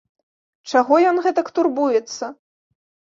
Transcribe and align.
Чаго 0.71 0.93
ён 1.09 1.19
гэтак 1.25 1.51
турбуецца? 1.59 2.31